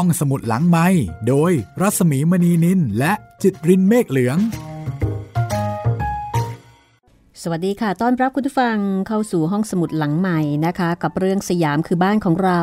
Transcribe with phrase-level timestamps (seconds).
[0.00, 0.86] ห้องสมุดหลังใหม่
[1.28, 4.38] โดยรัสมีมณีนินและจิตรินเมฆเหลือง
[7.42, 8.76] สวัสดีค่ะ ต้อนรับคุณผู้ฟัง
[9.08, 12.62] เข้าสู่ห้องสมุดหลังใหม่นะคะ กับเรื่องสยามคือบ้านของเรา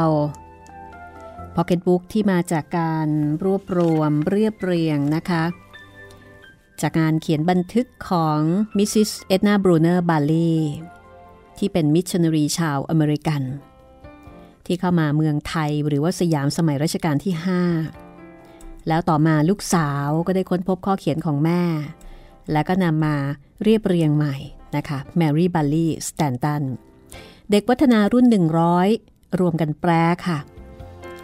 [1.55, 3.07] พ็อกเก็ตบุ๊กที่มาจากการ
[3.43, 5.43] รวบรวมเรียบเรียงนะคะ
[6.81, 8.39] จากงานเขียนบันทึกของ
[8.77, 10.53] มิสซิสเอ็ดนาบรูเนอร์บาลี
[11.57, 13.43] ที่เป็นมิชชันนารีชาวอเมริกัน
[14.65, 17.33] ที่เข้ามาเมืองไทยหรือว่าสยามสมัยรัชกาลที่
[18.09, 21.61] 5 แล้วต่อมาลูกสาวก็ได้ค้นพบข้อเขียนของแม่
[22.51, 23.15] แล้วก็นำมา
[23.63, 24.35] เรียบเรียงใหม่
[24.75, 26.63] นะคะแมรี่บัลลี่สแตนตัน
[27.51, 28.25] เด็กวัฒนารุ่น
[28.81, 29.91] 100 ร่วมกันแปล
[30.27, 30.39] ค่ะ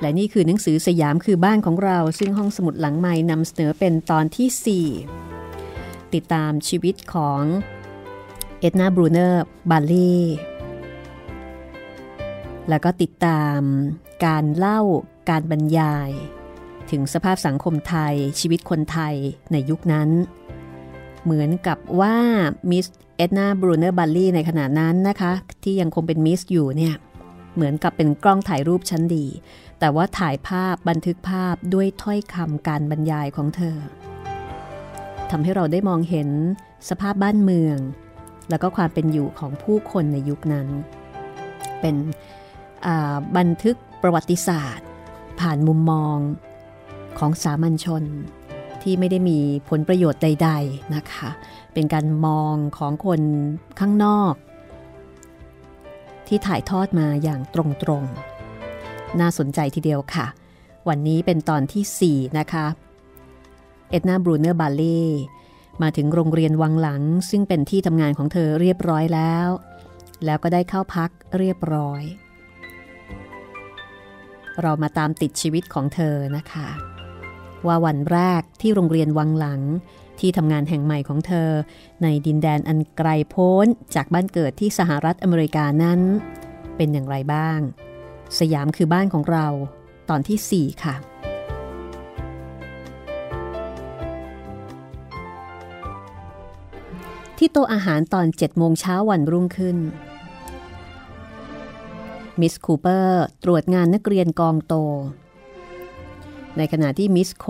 [0.02, 4.84] และนี่คือหนังสือสยามคือบ้านของเรา ซึ่งห้องสมุดหลังใหม่นำเสนอเป็นตอนที่
[5.44, 7.42] 4 ติดตามชีวิตของ
[8.60, 10.16] เอ็ดนาบรูเนอร์บาลี
[12.70, 13.60] แล้วก็ติดตาม
[14.26, 14.82] การเล่า
[15.30, 16.10] การบรรยาย
[16.92, 19.16] ถึงสภาพสังคมไทยชีวิตคนไทย
[19.52, 20.10] ในยุคนั้น
[21.24, 22.16] เหมือนกับว่า
[22.72, 22.86] มิส
[23.18, 25.32] เอ็ดนาบรูเนอร์บัลลี่ในขณะนั้นนะคะ
[25.64, 26.96] ที่ยังคงเป็นมิสอยู่เนี่ย
[27.56, 29.26] เหมือนกับเป็นกล้องถ่ายรูปชั้นดี
[29.80, 33.78] แต่ว่าถ่ายภาพบันทึกภาพด้วยถ้อยคำการบรรยายของเธอ
[35.32, 36.30] ทำให้เราได้มองเห็น
[36.90, 37.78] สภาพบ้านเมือง
[38.50, 40.68] แล้วก็ความเป็นอยู่ของผู้คนในยุคนั้น
[41.82, 41.96] เป็น
[43.38, 44.88] บันทึกประวัติศาสตร์
[45.40, 46.18] ผ่านมุมมอง
[47.20, 48.04] ของสามัญชน
[48.82, 51.30] ที่ไม่ได้มีผลประโยชน์ใด ๆนะคะ
[51.74, 53.22] เป็นการมองของคน
[53.80, 54.34] ข้างนอก
[56.28, 57.56] ที่ถ่ายทอดมาอย่างต
[57.90, 60.26] รงๆ น่าสนใจทีเดียวค่ะ
[60.90, 62.66] วันนี้เป็นตอนที่ 4 นะคะ
[63.90, 65.04] เอ็ดนาบรูเนอร์บาเล่
[65.82, 69.48] มาถึงโรงเรียนวังหลัง ซึ่งเป็นที่ทำงานของเธอเรียบร้อยแล้ว
[70.26, 72.02] แล้วก็ได้เข้าพักเรียบร้อย
[74.62, 76.68] เรามาตามติดชีวิตของเธอนะคะ
[77.68, 79.62] ว่าวันแรกที่โรงเรียนวังหลัง
[80.20, 81.50] ที่ทำงานแห่งใหม่ของเธอ
[82.04, 83.66] ในดินแดนอันไกลโพ้น
[83.96, 86.00] จากบ้านเกิดที่สหรัฐอเมริกานั้น
[86.76, 87.60] เป็นอย่างไรบ้าง
[88.40, 89.48] สยามคือบ้านของเรา
[90.10, 90.96] ตอนที่ 4 ค่ะ
[97.38, 99.78] ที่โต๊ะอาหารตอน7โมงเช้าวันรุ่งขึ้น
[102.42, 104.76] มิสคูเปอร์ตรวจงานนักเรียนกองโต
[106.58, 107.46] ในขณะที่มิสโคล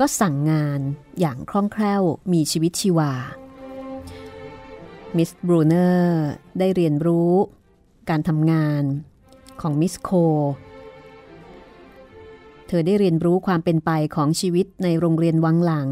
[0.00, 0.80] ก็สั่งงาน
[1.20, 3.12] อย่างคล่องแคล่วมีชีวิตชีวา
[5.16, 6.26] มิสบรูเนอร์
[6.58, 7.32] ได้เรียนรู้
[8.10, 8.82] การทำงาน
[9.60, 10.10] ของมิสโค
[12.66, 15.88] เธอได้เรียนรู้ความเป็นไปของชีวิตในโรงเรียนวังหลัง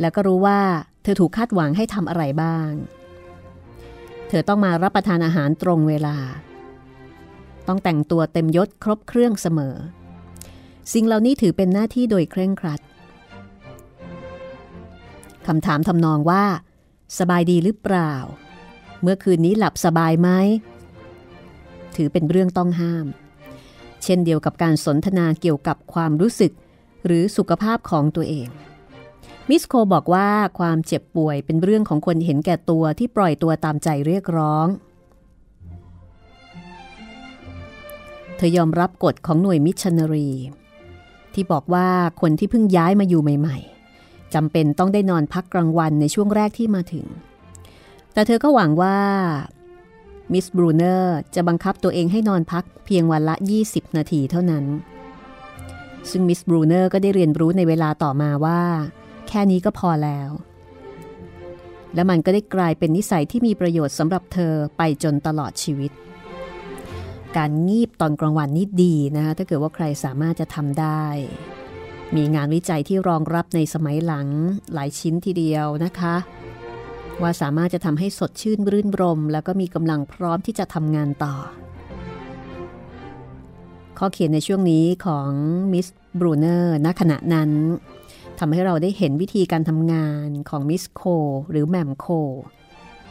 [0.00, 0.60] แล้วก็รู้ว่า
[1.02, 2.70] เธอถูกคาดหวังให้ทำอะไรบ้าง
[4.32, 6.16] เธอต้องมารับประทานอาหารตรงเวลา
[7.68, 9.76] ต้องแต่งตัวเต็มยศครบเครื่องเสมอ
[10.92, 12.80] สิ่งเหล่านี้ถือเป็นหน้าที่โดยเคร่งครัด
[15.46, 16.44] คำถามทำนองว่า
[17.18, 18.14] สบายดีหรือเปล่า
[19.02, 20.28] เมื่อคืนนี้หลับสบายไหม
[21.96, 23.06] ถือเป็นเรื่องต้องห้าม
[24.04, 26.52] เช่นเดียวกับการสนทนาเกี่ยวกับความรู้สึก
[27.06, 28.48] หรือสุขภาพของตัวเอง
[29.50, 30.28] มิสโคบอกว่า
[30.58, 34.66] ความเจ็บป่วยเป็นเรื่องของคนเห็นแก่ตัวที่ปล่อยตัวตามใจเรียกร้อง
[38.36, 40.30] เธอยอมรับกฎของหน่วยมิชชันนารี
[41.34, 41.88] ที่บอกว่า
[42.20, 43.58] คนที่เพิ่งย้ายมาอยู่ใหม่
[43.96, 47.06] ๆจำเป็นต้องได้นอนพักกลางวันในช่วงแรกที่มาถึง
[48.12, 48.98] แต่เธอก็หวังว่า
[50.32, 53.34] มิสบรูเนอร์จะบังคับตัวเองให้นอนพักเพียงวันละ
[53.66, 54.64] 20 นาทีเท่านั้น
[56.10, 58.62] ซึ่งมิสบรูเนอร์ก็ได้เรียนรู้ในเวลาต่อมาว่า
[59.30, 60.30] แค่นี้ก็พอแล้ว
[61.94, 65.92] และมันก็ได้กลายเป็นนิสัยที่มีประโยชน์สำหรับเธอไปจนตลอดชีวิต
[67.36, 71.04] การงีบตอนกลางวันนี่ดีนะคะถ้าเกิดว่าใครสามารถจะทำได้
[72.16, 74.28] มีงานวิจัยที่รองรับในสมัยหลัง
[74.74, 76.14] หลายชิ้นทีเดียวนะคะ
[77.22, 81.34] ว่าสามารถจะทำให้สดชื่นรื่นรม แล้วก็มีกำลังพร้อมที่จะทำงานต่อ
[83.98, 85.30] ข้อเขียนในช่วงนี้ของ
[85.72, 85.86] มิส
[86.18, 87.50] บรูเนอร์ณขณะนั้น
[88.40, 91.02] ทำให้เราได้เห็นวิธีการทำงานของมิสโค
[91.50, 92.06] หรือแมมโค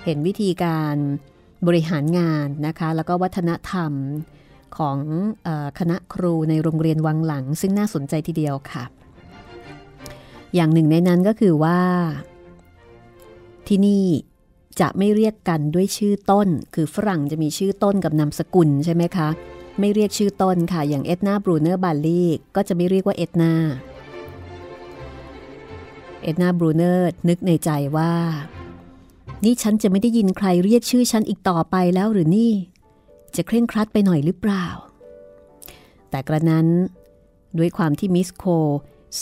[0.06, 0.96] เห็นวิธีการ
[1.68, 3.92] บริหารงานนะคะ แล้วก็วัฒนธรรม
[4.78, 4.98] ของ
[5.48, 5.50] อ
[5.80, 8.84] คณะครูในโรงเรียนวังหลัง ซึ่งน่าสนใจทีเดียวค่ะ
[10.56, 11.80] อย่างหนึ่งในนั้นก็คือว่า
[13.68, 14.04] ที่นี่
[14.80, 19.30] จะไม่เรียกกันด้วยชื่อต้น คือฝรั่งจะมีชื่อต้นกับนามสกุลใช่ไหมคะ
[19.80, 22.24] ไม่เรียกชื่อต้นค่ะ อย่างเอ็ดนาบรูเนอร์บาลลี
[22.56, 23.54] ก็จะไม่เรียกว่าเอ็ดนา
[26.21, 28.13] เอ็ดนาบรูเนอร์นึกในใจว่า
[29.44, 32.51] นี่ฉันจะไม่ได้ยินใครเรียกชื่อฉันอีกต่อไปแล้วหรือนี่
[33.36, 34.66] จะเคร่งครัดไปหน่อยหรือเปล่า
[36.10, 36.68] แต่กระนั้น
[37.57, 38.45] ด้วยความที่มิสโค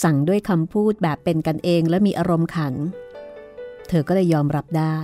[0.02, 2.74] สั่งด้วยคำพูดแบบเป็นกันเองและมีอารมณ์ขัน
[3.88, 4.98] เธอก็เลยยอมรับได้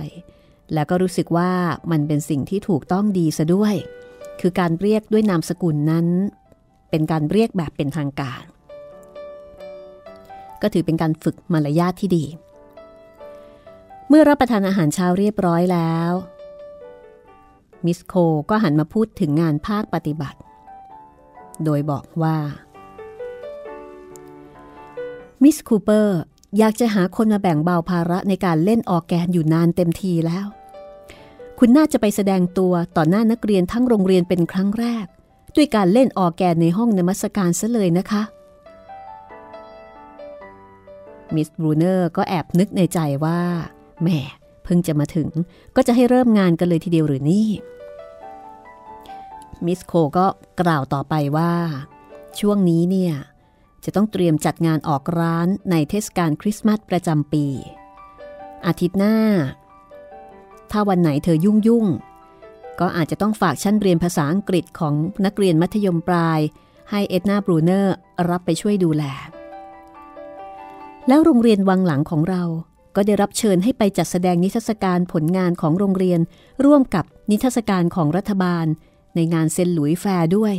[0.73, 1.51] แล้วก็รู้สึกว่า
[1.91, 3.75] มันเป็นสิ่งที่ถูกต้องดีซะด้วย
[4.39, 6.07] คือการเรียกด้วยนามสกุลนั้น
[6.89, 8.43] เป็นการเรียกแบบเป็นทางการ
[10.65, 12.25] ก็ถือเป็นการฝึกมารยาทที่ดี
[14.07, 16.11] เมื่อรับประทานอาหารเช้าเรียบร้อยแล้ว
[17.85, 18.13] มิสโคล
[18.49, 20.39] ก็หันมาพูดถึงงานภาคปฏิบัติ
[21.63, 22.37] โดยบอกว่า
[25.43, 26.19] มิสคูเปอร์
[26.57, 30.45] อยากจะหาคนมาแบ่งเบาภาระในการเล่นออร์แกนอยู่นานเต็มทีแล้ว
[31.59, 35.05] คุณน่าจะไปแสดงตัวต่อหน้านักเรียนทั้งโรงเรียนเป็นครั้งแรก
[35.55, 38.23] ด้วยการเล่นออร์แกนในห้องนมัสการซะเลยนะคะ
[41.35, 43.39] มิสบรูเนอร์ก็แอบนึกในใจว่า
[44.01, 44.09] แหม
[44.63, 45.29] เพิ่งจะมาถึง
[45.75, 47.47] ก็จะให้เริ่มงานกันเลยทีเดียวหรือนี่
[49.65, 50.25] มิสโคก็
[50.61, 51.53] กล่าวต่อไปว่า
[52.39, 53.13] ช่วงนี้เนี่ย
[53.85, 57.45] จะต้องเตรียมจัดงานออกร้านในเทศกาลคริสต์มาสประจำปี
[58.67, 59.17] อาทิตย์หน้า
[60.71, 61.85] ถ้าวันไหนเธอยุ่งยุ่ง
[62.79, 64.93] ก็อาจจะต้องฝากชั้นเรียนภาษาอังกฤษของ
[65.25, 66.39] นักเรียนมัธยมปลาย
[66.91, 67.95] ให้เอ็ดนาบรูเนอร์
[68.29, 69.03] รับไปช่วยดูแล
[71.07, 72.43] แล้วโรงเรียนวังหลังของเรา
[72.95, 76.19] ก็ได้รับเชิญให้ไปจัดแสดงนิทรรศการผลงานของโรงเรียน
[76.65, 78.65] ร่วมกับนิทรรศการของรัฐบาล
[79.15, 80.55] ในงานเซนหลุยแฟร์ด้วย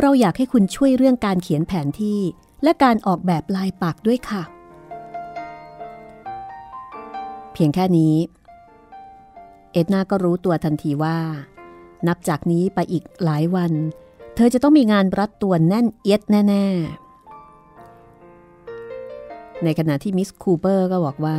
[0.00, 2.20] เราอยากให้คุณช่วยเรื่องการเขียนแผนที่
[2.62, 4.42] และการออกแบบลายปักด้วยค่ะ
[7.52, 8.14] เพียงแค่นี้
[9.72, 11.18] เอ็ดนาก็รู้ตัวทันทีว่า
[12.06, 13.72] นับจากนี้ไปอีกหลายวัน
[14.34, 17.07] เธอจะต้องมีงานรัดตัวแน่นเอียดแน่ ๆ
[19.64, 21.38] ในขณะที่มิสคูเปอร์ก็บอกว่า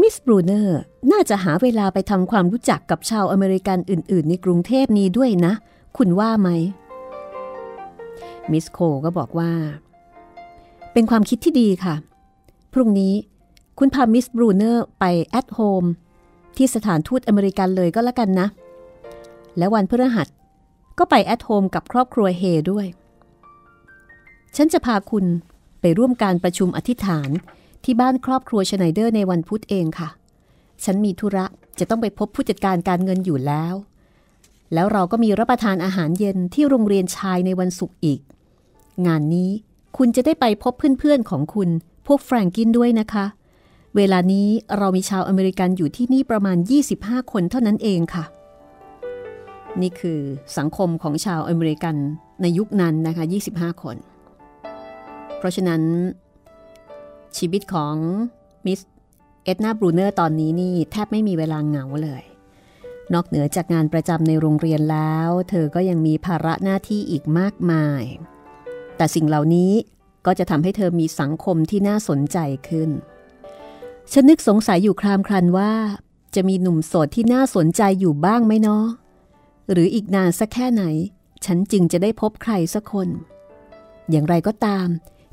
[0.00, 0.78] มิสบรูเนอร์
[1.12, 5.52] น่าจะหาเวลาไปทำความรู้จักกับชาวอเมริกันอื่น ๆ ในกรุงเทพนี้ด้วยนะ
[5.96, 6.48] คุณว่าไหม
[8.52, 9.52] มิสโคลก็บอกว่า
[10.92, 11.94] เป็นความคิดที่ดีค่ะ
[12.72, 13.14] พรุ่งนี้
[13.78, 15.84] คุณพามิสบรูเนอร์ไป at home
[16.56, 18.48] ที่สถานทูตอเมริกันเลยก็แล้วกันนะ
[19.58, 20.28] และวันพฤหัส
[20.98, 22.86] ก็ไป at home กับครอบครัวเฮด้วย
[24.56, 25.24] ฉันจะพาคุณ
[25.86, 27.30] ไปร่วมการประชุมอธิษฐาน
[27.84, 30.08] ที่บ้านครอบครัวชไนเดอร์ในวันพุธเองค่ะ
[30.84, 31.46] ฉันมีธุระ
[31.78, 33.74] จะต้องไปพบผู้จัดการการเงินอยู่แล้ว
[34.74, 38.20] แล้วเราก็มีรับประทานอาหารเย็นที่โรงเรียนชายในวันศุกร์อีก
[39.06, 39.50] งานนี้
[39.96, 41.68] คุณจะได้ไปพบเพื่อนๆของคุณ
[42.06, 43.24] พวกแฟรงกินด้วยนะคะ
[43.96, 44.48] เวลานี้
[44.78, 46.56] เรามีชาวอเมริกันอยู่ที่นี่ประมาณ
[46.94, 48.24] 25 คนเท่านั้นเองค่ะ
[49.80, 50.20] นี่คือ
[50.56, 51.96] สังคมของชาวอเมริกัน
[52.42, 53.98] ในยุคนั้นนะคะ 25 คน
[55.44, 55.82] เพราะฉะนั้น
[57.36, 57.94] ชีวิตของ
[58.66, 58.80] มิส
[59.44, 62.22] เอ็ดนาบรูเนอร์ตอนนี้นี่แทบไม่มีเวลาเหงาเลย
[63.12, 68.02] นอกเหนือจากงานประจำในโรงเรียนแล้ว เธอก็ยังมีภาระหน้าที่อีกมากมาย
[68.96, 69.72] แต่สิ่งเหล่านี้
[70.26, 72.38] ก็จะทำให้เธอมีสังคมที่น่าสนใจ
[72.68, 72.90] ขึ้น
[74.12, 75.72] ฉันนึกสงสัยอยู่ครามครันว่า
[76.34, 78.86] จะมีหนุ่มโสดที่น่าสนใจอยู่บ้างไหมเนาะ
[79.70, 80.84] หรืออีกนานสักแค่ไหน
[81.44, 83.08] ฉันจึงจะได้พบใครสักคน
[84.10, 84.88] อย่างไรก็ตาม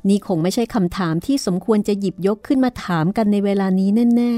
[0.08, 4.34] นี่คงไม่ใช่คำถามที่สมควรจะหยิบยกขึ้นมาถามกันในเวลานี้แน่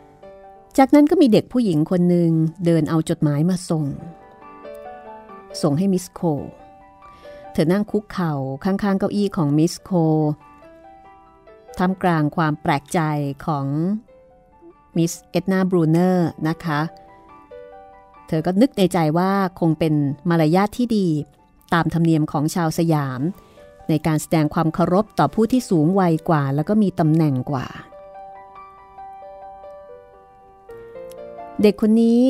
[0.00, 2.30] ๆ จากนั้นก็มีเด็กผู้หญิงคนหนึ่ง
[2.64, 3.84] เดินเอาจดหมายมาส่ง
[5.62, 6.20] ส่งให้มิสโคล
[7.52, 9.90] เธอนั่งคุกเข่าข้างๆเก้าอี้ของมิสโคล
[11.78, 13.00] ท่ามกลางความแปลกใจ
[13.46, 13.66] ของ
[14.96, 16.80] มิสเอ็ดนาบรูเนอร์นะคะ
[18.26, 19.94] เธอก็นึกในใจว่าคงเป็น
[20.28, 21.08] มารยาทที่ดี
[21.74, 23.20] ตามธรรมเนียมของชาวสยาม
[23.92, 27.66] ในการแสดงความเคารพต่อผู้ที่สูงวัยกว่า แล้วก็มีตำแหน่งกว่า
[31.62, 32.20] เด็กคนนี้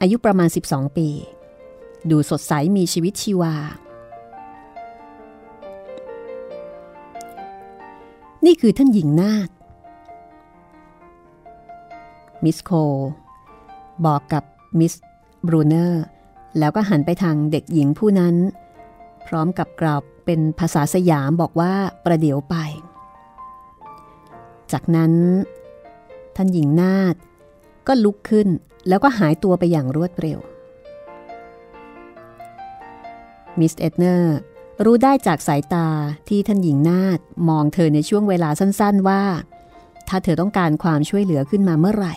[0.00, 1.08] อายุประมาณ 12 ปี
[2.10, 3.54] ดูสดใสมีชีวิตชีวา
[8.44, 9.50] นี่คือท่านหญิงนาฏ
[12.44, 12.70] มิสโค
[14.06, 14.44] บอกกับ
[14.78, 14.94] มิส
[15.46, 16.04] บรูเนอร์
[16.58, 18.34] แล้วก็หันไปทางเด็กหญิงผู้นั้น
[19.28, 21.72] พร้อมกับกล่าวเป็นภาษาสยามบอกว่า
[22.04, 22.56] ประเดี๋ยวไป
[24.72, 25.12] จากนั้น
[26.36, 27.14] ท่านหญิงนาฏ
[27.86, 28.48] ก็ลุกขึ้น
[28.88, 30.38] แล้วก็หายตัวไปอย่างรวดเร็ว
[33.58, 34.36] มิสเอ็ดเนอร์
[34.84, 35.88] รู้ได้จากสายตา
[36.28, 37.18] ที่ท่านหญิงนาฏ
[37.48, 39.22] มองเธอในช่วงเวลาสั้นๆว่า
[40.08, 42.14] ถ้าเธอต้องการความช่วยเหลือขึ้นมาเมื่อไหร่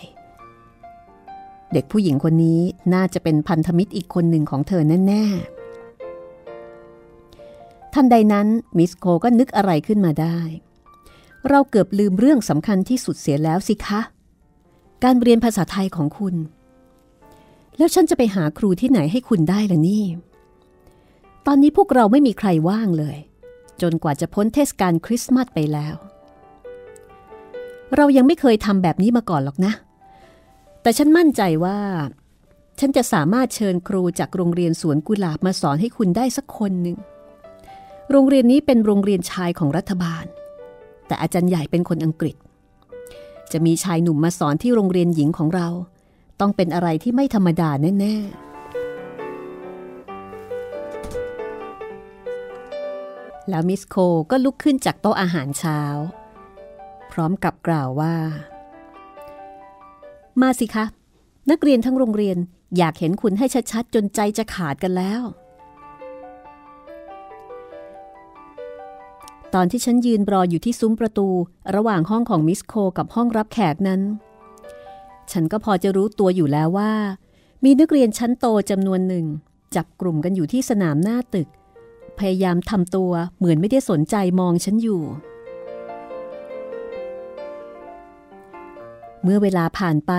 [1.72, 2.60] เด็กผู้หญิงคนนี้
[2.94, 5.51] น่าจะเป็นพันธมิตรอีกคนหนึ่งของเธอแน่ๆ
[7.94, 10.38] ทันใดนั้นมิสโคก็นึกอะไรขึ้นมาได้
[11.48, 14.00] เราเกือบลืมเรื่องสำคัญที่สุดเสียแล้วสิคะ
[15.04, 16.34] การเรียนภาษาไทยของคุณ
[17.78, 20.04] แล้วฉันจะไปหาครูที่ไหนให้คุณได้ล่ะนี่
[21.46, 23.16] ตอนนี้พวกเราไม่มีใครว่างเลย
[23.82, 25.94] จนกว่าจะพ้นเทศกาลคริสต์มาสไปแล้ว
[27.96, 29.72] เรายังไม่เคยทำแบบนี้มาก่อนหรอกนะ
[30.82, 31.78] แต่ฉันมั่นใจว่า
[32.80, 36.96] ฉันจะสามารถเชิญครูจากโรงเรียนสวนกุหลาบมาสอนให้คุณได้สักคนหนึ่ง
[38.14, 40.24] โรงเรียนนี้เป็นโรงเรียนชายของรัฐบาล
[41.06, 42.36] แต่อาจารย์ใหญ่เป็นคนอังกฤษ
[43.52, 45.68] จะมีชายหนุ่มมาสอนที่โรงเรียนหญิงของเรา
[46.40, 48.26] ต้องเป็นอะไรที่ไม่ธรรมดาแน่ๆ
[53.48, 53.96] แล้วมิสโค
[54.30, 55.80] ก็ลุกขึ้นจากโต๊ะอาหารเช้า
[57.12, 58.14] พร้อมกับกล่าวว่า
[60.40, 60.84] มาสิคะ
[61.50, 62.38] นักเรียนทั้งโรงเรียน
[62.76, 65.22] อยากเห็นคุณให้ชัดๆ จนใจจะขาดกันแล้ว
[69.54, 71.28] ตอนที่ฉันยืนรออยู่ที่ซุ้มประตู
[71.74, 74.00] ระหว่างห้องของมิสโคกับห้องรับแขกนั้น
[75.30, 76.92] ฉันก็พอจะรู้ตัวอยู่แล้วว่า
[77.64, 79.26] มีนักเรียนชั้นโตจำนวนหนึ่ง
[79.74, 81.48] จับกลุ่มกันอยู่ที่สนามหน้าตึก
[82.18, 85.02] พยายามทำตัวเหมือนไม่ได้สนใจมองฉันอยู่
[89.22, 90.12] เมื่อเวลาผ่านไป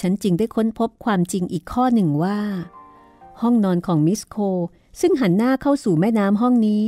[0.00, 2.38] ฉันจึงได้ค้นพบความจริงอีกข้อหนึ่งว่า
[3.40, 4.36] ห้องนอนของมิสโค
[5.00, 6.82] ซึ่งหันหน้าเข้าสู่แม่น้ำห้องนี้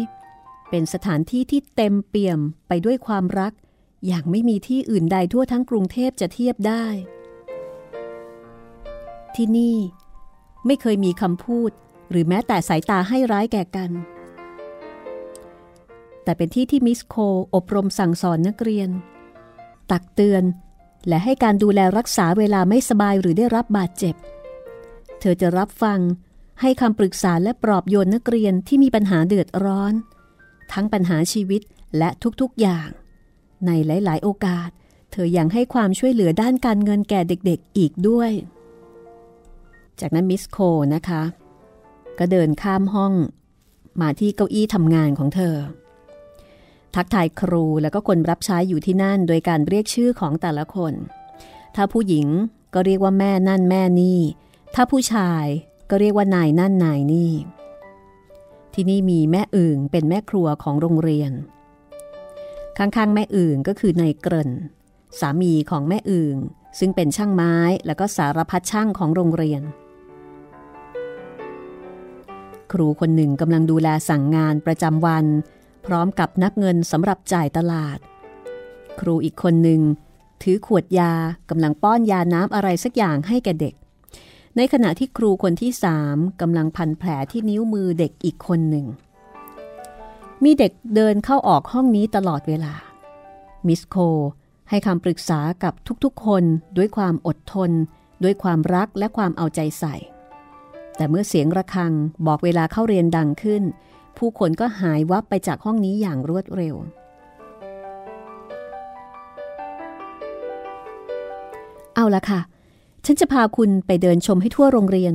[0.70, 3.52] เป็นสถานที่ที่เต็มเปี่ยมไปด้วยความรัก
[4.06, 6.86] อย่างไม่มีที่อื่นใดทั่วทั้งกรุงเทพจะเทียบได้
[9.36, 9.76] ที่นี่
[10.66, 11.70] ไม่เคยมีคำพูด
[12.10, 13.90] หรือแม้แต่สายตาให้ร้ายแก่กัน
[16.24, 17.16] แต่เป็นที่ที่มิสโค
[17.54, 18.88] อบรมสั่งสอนนักเรียน
[19.90, 20.44] ตักเตือน
[21.08, 24.14] และให้การดูแลรักษาเวลาไม่สบายหรือได้รับบาดเจ็บ
[25.20, 26.00] เธอจะรับฟัง
[26.60, 29.94] ให้คำปรึกษาและปลอบโยนนักเรียนที่มีปัญหาเดือดร้อน
[30.72, 31.62] ทั้งปัญหาชีวิต
[31.98, 32.08] และ
[32.40, 32.88] ทุกๆอย่าง
[33.66, 34.70] ในหลายๆ โอกาส
[35.12, 38.30] เธอยังให้ความช่วยเหลือด้านการเงินแก่เด็กๆอีกด้วย
[40.00, 40.58] จากนั้นมิสโค
[40.94, 41.22] นะคะ
[42.18, 43.12] ก็เดินข้ามห้อง
[44.00, 45.56] มาที่เก้าอี้ทำงานของเธอ
[46.94, 50.92] ทักทายครูแล้วก็คนรับใช้อยู่ที่นั่น โดยการเรียกชื่อของแต่ละคน
[51.74, 52.26] ถ้าผู้หญิง
[52.74, 54.20] ก็เรียกว่าแม่นั่นแม่นี่
[54.74, 55.44] ถ้าผู้ชาย
[55.90, 57.32] ก็เรียกว่านายนั่นนายนี่
[58.74, 61.32] ที่นี่มีแม่อึ่งเป็นแม่ครัวของโรงเรียน
[62.78, 64.50] ข้างๆ แม่อึ่งก็คือนายเกริ่น
[65.20, 66.36] สามีของแม่อึ่ง
[66.78, 67.54] ซึ่งเป็นช่างไม้
[67.86, 69.62] แล้วก็สารพัดช่างของโรงเรียน
[72.72, 75.26] ครูคนหนึ่งกำลังดูแลสั่งงานประจำวัน
[75.86, 77.98] พร้อมกับนับเงินสำหรับจ่ายตลาด
[79.00, 79.80] ครูอีกคนหนึ่ง
[80.42, 81.12] ถือขวดยา
[81.50, 83.74] กำลังป้อนยาน้ำอะไรสักอย่างให้แก่เด็ก
[84.56, 88.86] ในขณะที่ครูคนที่สามกำลังพันแผลที่นิ้วมือเด็กอีกคนหนึ่ง
[90.44, 92.74] มีเด็กเดินเข้าออกห้องนี้ตลอดเวลา
[93.66, 93.96] มิสโค
[94.68, 96.44] ให้คำปรึกษากับทุกๆคน
[96.76, 97.70] ด้วยความอดทน
[98.24, 99.94] ด้วยความรักและความเอาใจใส่
[100.96, 101.92] แต่เมื่อเสียงระฆัง
[102.26, 103.62] บอกเวลาเข้าเรียนดังขึ้น
[104.18, 106.74] ผู้คนก็หายวับไปจากห้องนี้อย่างรวดเร็ว
[111.94, 112.40] เอาละค่ะ
[113.04, 115.14] ฉันจะพาคุณไปเดินชมให้ทั่วโรงเรียน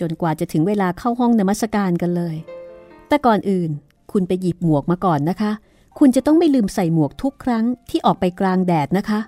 [0.00, 2.36] จนกว่าจะถึงเวลาเข้าห้องนมัสการกันเลย
[3.08, 3.70] แต่ก่อนอื่น
[4.12, 5.52] คุณไปหยิบหมวกมาก่อนนะคะ
[5.98, 9.20] คุณจะต้องไม่ลืมใส่หมวกทุกครั้งที่ออกไปกลางแดดนะคะ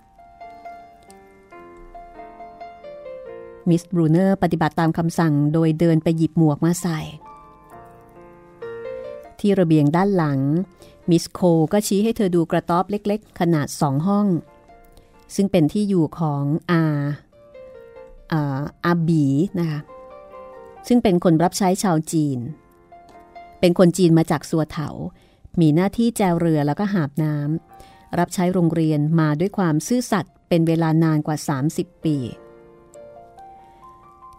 [3.68, 7.00] มิสบรูเนอร์ปฏิบัติตามคำสั่งโดยเดินไปหยิบหมวกมาใส่
[9.40, 10.40] ที่ระเบียงด้านหลัง
[11.10, 11.40] มิสโคล
[11.72, 14.26] ก็ชี้ให้เธอดูกระต๊อบเล็กๆ ขนาดสองห้อง
[15.34, 16.82] ซึ่งเป็นที่อยู่ของอา
[18.32, 19.26] อาบี
[19.60, 19.80] นะคะ
[20.88, 22.38] ซึ่งเป็นคนรับใช้ชาวจีน
[23.60, 24.88] เป็นคนจีนมาจากซัวเถา
[25.60, 31.36] มีหน้าที่แจวเรือแล้วก็หาบน้ำรับใช้โรงเรียนมาด้วยความซื่อสัตย์เป็นเวลานานกว่า
[31.70, 32.16] 30 ปี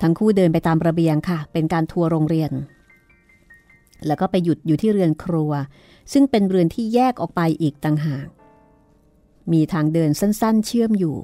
[0.02, 2.52] ทั้งคู่เดินไปตามระเบียงค่ะ เป็นการทัวร์โรงเรียน
[4.08, 5.52] แล้วก็ไปหยุดอยู่ที่เรือนครัว
[6.14, 8.28] ซึ่งเป็นเรือนที่แยกออกไปอีกต่างหาก
[9.52, 11.18] มีทางเดินสั้นๆ เชื่อมอยู่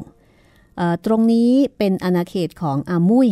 [1.05, 3.29] ตรงนี้เป็นอาณาเขตของอามุย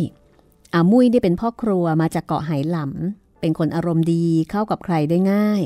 [0.74, 5.62] อามุยนี่เป็นพ่อครัวมาจากเกาะไหหลำเป็นคนอารมณ์ดีเข้ากับใครได้ง่าย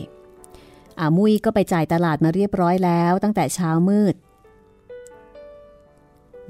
[1.00, 4.14] อามุยก็ไปจ่ายตลาดมาเรียบร้อยแล้วตั้งแต่เช้ามืด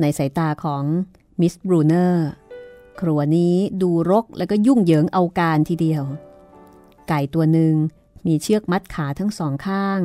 [0.01, 0.83] ในสายตาของ
[1.41, 2.29] มิสบรูเนอร์
[3.01, 6.03] ครัวนี้ดูรกแล้วก็ยุ่งเหยิงเอาการทีเดียว
[7.09, 7.75] ไก่ตัวหนึ่ง
[8.27, 10.01] มีเชือกมัดขาทั้งสองข้าง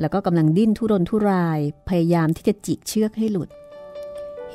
[0.00, 3.48] แล้วก็กำลังดิ้นทุรนทุรายพยายามที่จะจิกเชือกให้หลุด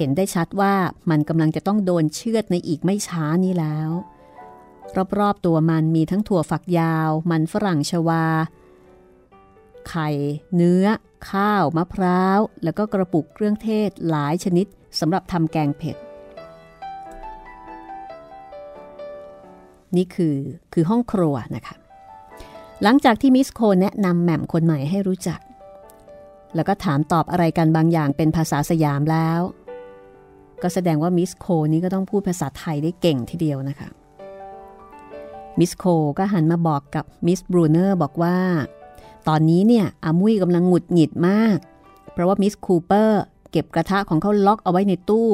[0.01, 0.73] เห็นได้ชัดว่า
[1.09, 3.89] มันกำลังจะต้องโดนเชือดในอีกไม่ช้านี้แล้ว
[5.19, 8.25] รอบๆตัวมันมีทั้งถั่วฝักยาว มันฝรั่งชวา
[9.89, 10.09] ไข่
[10.55, 10.85] เนื้อ
[11.29, 14.65] ข้าว มะพร้าว แล้วก็กระปุกเครื่องเทศหลายชนิด
[14.99, 15.97] สำหรับทำแกงเผ็ด
[19.95, 20.37] นี่คือ
[20.73, 21.75] คือห้องครัวนะคะ
[22.83, 25.39] หลังจากที่มิสโคแนะนำแหม่มคนใหม่ให้รู้จัก
[26.55, 29.39] แล้วก็ถามตอบอะไรกันบางอย่างเป็นภาษาสยามแล้ว
[30.61, 33.89] ก็แสดงว่ามิสโคนี้ก็ต้องพูดภาษาไทยได้เก่งทีเดียวนะคะ
[35.59, 35.85] มิสโค
[36.17, 38.37] ก็หันมาบอกกับมิสบรูเนอร์บอกว่า
[39.27, 41.57] ตอนนี้เนี่ยอามุยกำลังหงุดหงิดมาก
[42.13, 45.29] เพราะว่ามิสคูเปอร์เก็บกระทะของเขาล็อกเอาไว้ในตู้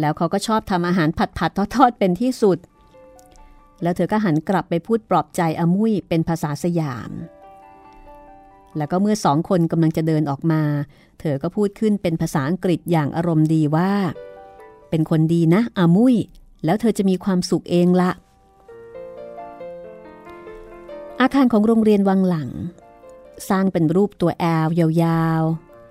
[0.00, 2.58] แล้วเขาก็ชอบทำอาหารผัดผัดทอดๆเป็นที่สุด
[3.82, 7.10] แล้วเธอก็หันกลับไปพูดปลอบใจอามุยเป็นภาษาสยาม
[8.76, 10.62] แล้วก็เมื่อสองคนกำลังจะเดินออกมา
[11.20, 13.90] เธอก็พูดขึ้นเป็นภาษาอังกฤษอย่างอารมณ์ดีว่า
[14.94, 16.16] เป็นคนดีนะอามุย
[16.64, 18.10] แล้วเธอจะมีความสุขเองละ
[21.20, 22.50] อาคารของโรงเรียนวังหลัง
[23.48, 25.42] สร้างเป็นรูปตัวแอลยาว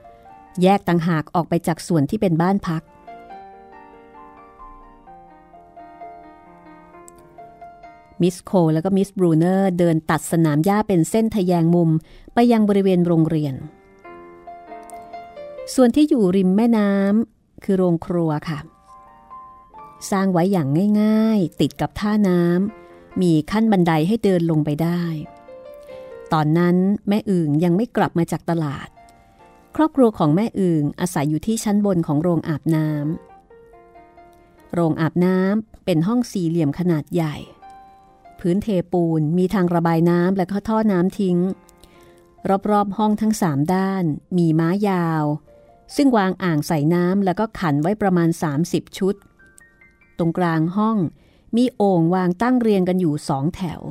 [0.05, 2.83] ๆ แยกต่างหากออกไปจากส่วนที่เป็นบ้านพัก
[8.21, 11.89] มิสโคแล้วก็มิสบรูเนอร์เดินตัดสนามหญ้าเป็นเส้นทะแยงมุม
[12.33, 13.53] ไปยังบริเวณโรงเรียน
[15.75, 18.59] ส่วนที่อยู่ริมแม่น้ำคือโรงครัวค่ะ
[20.11, 20.67] สร้างไว้อย่าง
[21.01, 25.03] ง่ายๆ ติดกับท่าน้ำมีขั้นบันไดให้เดินลงไปได้
[26.33, 26.75] ตอนนั้น
[27.07, 28.87] แม่อึ่งยังไม่กลับมาจากตลาด
[29.75, 37.35] ครอบครัวของแม่อึ่งอาศัยอยู่ที่ชั้นบนของโรงอาบน้ำโรงอาบน้ำเป็นห้องสี่เหลี่ยมขนาดใหญ่
[38.39, 41.37] พื้นเทปูนมีทางระบายน้ำและก็ท่อน้ำทิ้ง
[42.71, 44.03] รอบๆห้องทั้งสามด้าน
[44.37, 45.23] มีม้ายาว
[45.95, 48.29] ซึ่งวางอ่างใส่น้ำแล้วก็ขันไว้ประมาณ
[48.63, 49.15] 30 ชุด
[50.17, 50.97] ตรงกลางห้อง
[51.55, 53.81] มีโอ่งวางตั้งเรียงกันอยู่สองแถว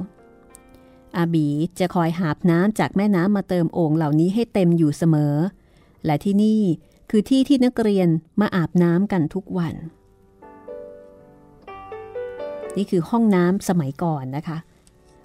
[1.17, 1.49] อาบี
[1.79, 5.35] จะคอยหาบน้ำจากแม่น้ำมาเติมโอ่งเหล่านี้ให้เต็มอยู่เสมอ
[6.05, 6.61] และที่นี่
[7.11, 8.09] คือที่ที่นักเรียน
[8.41, 9.75] มาอาบน้ำกันทุกวัน
[12.76, 14.59] นี่คือห้องน้ำสมัยก่อนนะคะ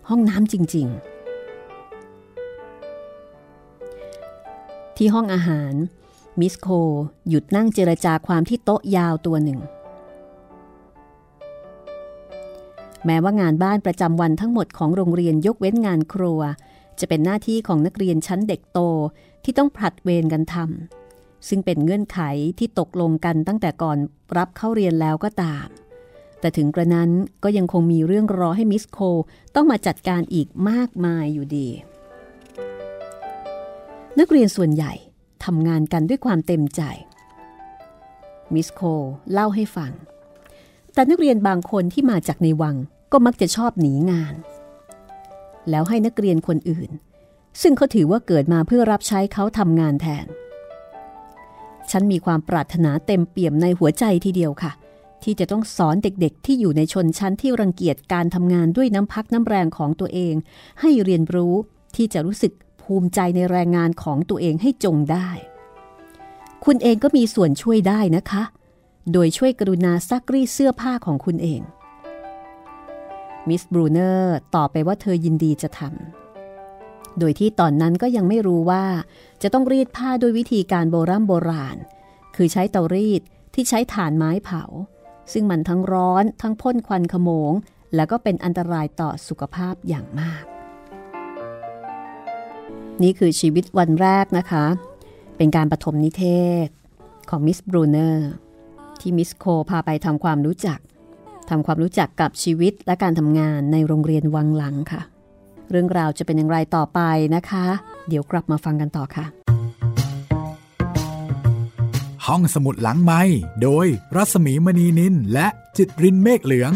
[0.10, 0.98] ห้องน้ำจริง ๆ
[4.98, 5.74] ที่ห้องอาหาร
[6.40, 6.68] มิสโค
[7.30, 9.60] หยุดนั่งเจรจาความที่โต๊ะยาวตัวหนึ่ง
[13.06, 16.42] แม้ว่างานบ้านประจำวันทั้งหมดของโรงเรียนยกเว้นงานครัว
[17.00, 18.80] จะเป็นหน้าที่ของนักเรียนชั้นเด็กโต
[19.44, 22.20] ที่ต้องผลัดเวรกันทำซึ่งเป็นเงื่อนไข
[22.60, 23.98] ที่ตกลงกันตั้งแต่ก่อน
[24.38, 25.68] รับเข้าเรียนแล้วก็ตาม
[26.40, 27.12] แต่ถึงกระนั้น
[27.44, 29.00] ก็ยังคงมีเรื่องรอให้มิสโค
[29.56, 31.68] ต้องมาจัดการอีกมากมายอยู่ดี
[34.20, 34.94] นักเรียนส่วนใหญ่
[35.46, 36.82] ทำงานกันด้วยความเต็มใจ
[38.54, 38.82] มิสโค
[39.34, 39.92] เล่าให้ฟัง
[40.98, 42.76] แต่นักเรียนบางคนที่มาจากในวัง
[43.12, 44.34] ก็มักจะชอบหนีงาน
[45.70, 46.90] แล้วให้นักเรียนคนอื่น
[47.62, 50.26] ซึ่งเขาถือว่าเกิดมาเพื่อรับใช้เขาทำงานแทน
[51.92, 54.72] ฉันมีความปรารถนาเต็มเปี่ยมในหัวใจทีเดียวค่ะ
[55.24, 60.36] ที่จะต้องสอนเด็กๆ ที่อยู่ในชนชั้นที่รังเกียจการทำงานด้วยน้ำพักน้ำแรงของตัวเอง
[60.82, 61.54] ให้เรียนรู้
[61.96, 65.30] ที่จะรู้สึกภูมิใจในแรงงานของตัวเองให้จงได้
[66.66, 68.44] คุณเองก็มีส่วนช่วยได้นะคะ
[69.14, 71.62] โดยช่วยกรุณาซักรีเสื้อผ้าของคุณเอง
[73.48, 78.86] มิสบรูเนอร์ตอบไปว่าเธอยินดีจะทำ โดยที่ตอนนั้นก็ยังไม่รู้ว่า
[79.42, 81.78] จะต้องรีดผ้าด้วยวิธีการโบรโบราณ
[82.36, 83.22] คือใช้เตารีด
[83.54, 84.64] ที่ใช้ถ่านไม้เผา
[85.34, 87.52] ซึ่งมันทั้งร้อนทั้งพ่นควันขโมง
[87.96, 90.44] แล้วก็เป็นอันตรายต่อสุขภาพอย่างมาก
[93.04, 94.66] นี่คือชีวิตวันแรกนะคะ
[95.38, 96.26] เป็นการปฐมนิเท
[96.66, 96.68] ศ
[97.30, 98.32] ของมิสบรูเนอร์
[99.08, 100.80] ที่มิสโคพาไปทำความรู้จัก
[101.50, 105.02] ทำความรู้จักกับชีวิตและการทำงานในโรงเรียนวังหลังค่ะ
[105.72, 107.00] เรื่องราวจะเป็นอย่างไรต่อไป
[107.36, 107.66] นะคะ
[108.08, 109.26] เดี๋ยวกลับมาฟังกันต่อค่ะ
[112.28, 113.22] ห้องสมุดหลังไม้
[113.64, 116.72] โดยรัสมีมณีนินและจิตรินเมฆเหลือง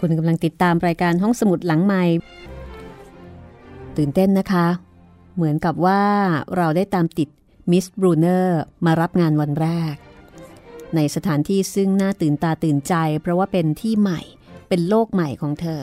[0.00, 2.02] คุณกำลังติดตามรายการห้องสมุดหลังไม้
[3.96, 4.66] ตื่นเต้นนะคะ
[5.36, 6.02] เหมือนกับว่า
[6.56, 7.28] เราได้ตามติด
[7.70, 9.96] มิสบรูเนอร์มารับงานวันแรก
[10.94, 14.20] ในสถานที่ซึ่งน่าตื่นตาตื่นใจ เพราะว่าเป็นที่ใหม่
[14.68, 15.82] เป็นโลกใหม่ของเธอ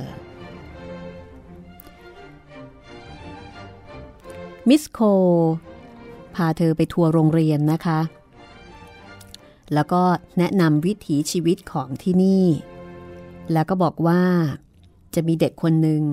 [4.70, 5.00] มิสโค
[6.36, 8.00] พาเธอไปทัวร์โรงเรียนนะคะ
[9.74, 10.04] แล้วก็
[10.38, 12.46] แนะนำวิถีชีวิตของที่นี่
[13.54, 14.22] แล้วก็บอกว่า
[15.16, 16.04] จะมีเด็กคนหนึ่ง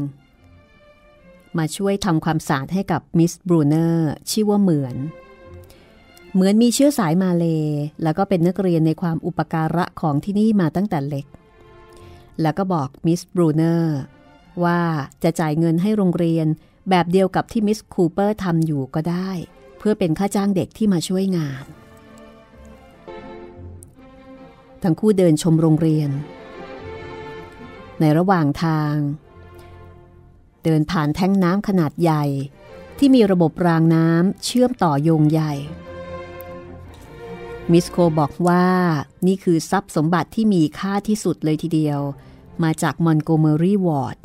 [1.58, 4.96] มาช่วยทำความสะอาดให้กับมิสบรูเนอร์ชื่อว่าเหมือน
[6.36, 7.44] เหมือนมีเชื้อสายมาเล
[8.02, 11.26] แล้วก็เป็นนักเรียนในความอุปการะของที่นี่มาตั้งแต่เล็ก
[12.42, 13.98] แล้วก็บอกมิสบรูเนอร์
[14.64, 14.80] ว่า
[15.22, 16.46] จะจ่ายเงินให้โรงเรียน
[16.90, 19.30] แบบเดียวกับที่มิสคูเปอร์ทำอยู่ก็ได้
[19.78, 21.64] เพื่อเป็นค่าจ้างเด็กที่มาช่วยงาน
[24.82, 26.10] ทั้งคู่เดินชมโรงเรียน
[28.00, 28.94] ในระหว่างทาง
[30.64, 32.24] เดินผ่านแท้งน้ำขนาดใหญ่
[32.98, 35.54] ที่มีระบบรางน้ำเชื่อมต่อโยงใหญ่
[37.72, 38.66] มิสโคบอกว่า
[39.26, 42.00] นี่คือทรัพย์สมบัติที่มีค่าที่สุดเลยทีเดียว
[42.62, 44.16] มาจากมอนโกเมอรี่วอร์ด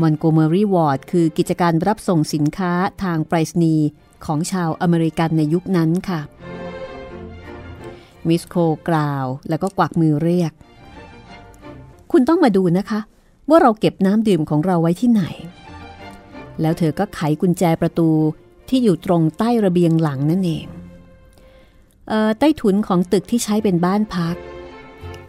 [0.00, 2.72] มอนโกเมอรี่วอร์ดคือกิจการรับส่งสินค้า
[3.02, 3.86] ทางไปรษณีย์
[4.24, 6.20] ของชาวอเมริกันในยุคนั้นค่ะ
[8.28, 8.56] มิสโค
[8.88, 10.52] กล่าวแล้วก็กวักมือเรียก
[12.12, 13.00] คุณต้องมาดูนะคะ
[13.48, 15.22] ว่าเราเก็บน้ำดื่มของเราไว้ที่ไหน
[16.60, 18.08] แล้วเธอก็ไขกุญแจประตู
[18.68, 20.66] ที่อยู่ตรงใต้ระเบียงหลังนั่นเอง
[22.38, 24.36] ใต้ถุนของตึกที่ใช้เป็นบ้านพัก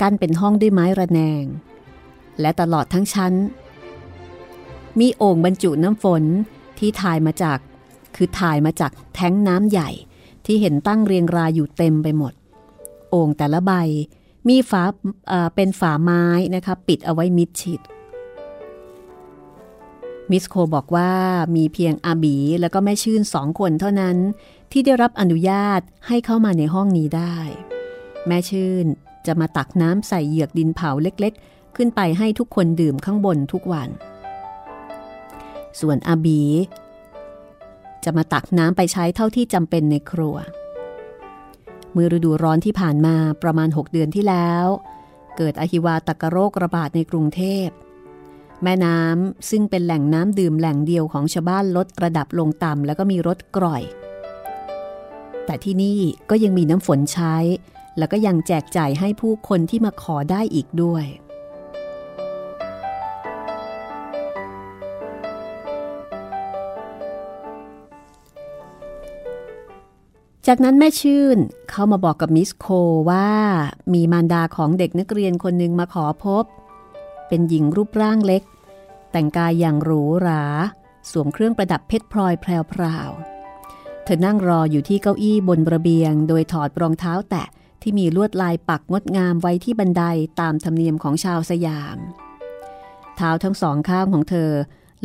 [0.01, 1.45] กั้นเป็นห้องด้วยไม้ระแนง
[2.41, 3.33] และตลอดทั้งชั้น
[4.99, 6.23] มีโอ่งบรรจุน้ำฝน
[6.79, 7.57] ที่ถ่ายมาจาก
[8.15, 9.89] คือถ่ายมาจากแท้งน้ำใหญ่
[10.45, 12.33] ที่เห็นตั้งเรียงรายอยู่เต็มไปหมด
[13.09, 13.71] โอ่งแต่ละใบ
[14.47, 14.83] มีฝา
[15.27, 16.23] เอ่อเป็นฝาไม้
[16.55, 17.79] นะคะ ปิดเอาไว้มิดชิด
[20.31, 21.11] มิสโคบอกว่า
[21.55, 24.17] มีเพียงอาบีแล้วก็แม่ชื่นสองคนเท่านั้น
[24.71, 27.37] ที่ได้รับอนุญาตให้เข้ามาในห้องนี้ได้
[28.27, 28.85] แม่ชื่น
[29.25, 33.89] จะมาตักน้ำใส่เหยือกดินเผาเล็กๆ ขึ้นไปให้ทุกคนดื่มข้างบนทุกวัน
[35.79, 36.41] ส่วนอาบี
[38.03, 40.35] จะมาตักน้ำไปใช้เท่าที่จำเป็นในครัว
[41.93, 44.65] เมื่อฤดูร้อนที่ผ่านมาประมาณ 6 เดือนที่แล้ว
[45.37, 47.67] เกิดอหิวาตกโรคระบาดในกรุงเทพ
[48.63, 53.83] แม่น้ำซึ่งเป็นแหล่งน้ำดื่มแหล่งเดียวของชาวบ้านลดระดับลงต่ำแล้วก็มีรถกร่อย
[55.45, 57.35] แต่ที่นี่ก็ยังมีน้ำฝนใช้
[57.97, 61.05] แล้วก็ยังแจกจ่ายให้ผู้คนที่มาขอได้อีกด้วย
[70.47, 71.37] จากนั้นแม่ชื่น
[71.69, 72.67] เข้ามาบอกกับมิสโค
[73.09, 73.29] ว่า
[73.93, 76.45] มีมารดาของเด็กนักเรียนคนหนึ่งมาขอพบ
[77.27, 78.43] เป็นหญิงรูปร่างเล็ก
[79.11, 80.43] แต่งกายอย่างหรูหรา
[81.11, 87.47] สวมเครื่องประดับเพชรพลอยแพรวๆเธอนั่งรออยู่ที่เก้าอี้บนระเบียง โดยถอดรองเท้าแตะ
[87.81, 90.03] ที่มีลวดลายปักงดงามไว้ที่บันได
[90.39, 91.97] ตามธรรมเนียมของชาวสยาม
[93.15, 94.51] เท้าทั้งสองข้างของเธอ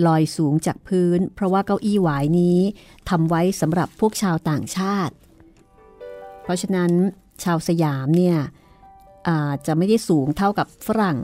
[0.07, 2.59] ลอยสูงจากพื้น เพราะว่าเก้าอี้หวายนี้
[3.09, 5.15] ทำไว้สำหรับพวกชาวต่างชาติ
[6.43, 6.91] เพราะฉะนั้น
[7.45, 8.37] ชาวสยามเนี่ย
[9.29, 11.19] อาจจะไม่ได้สูงเท่ากับฝรั่ง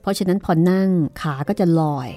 [0.00, 0.88] เพราะฉะนั้นพอนั่ง
[1.20, 2.08] ขาก็จะลอย